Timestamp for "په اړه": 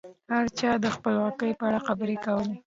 1.59-1.79